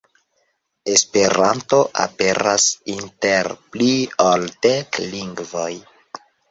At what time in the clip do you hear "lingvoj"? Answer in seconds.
5.17-5.73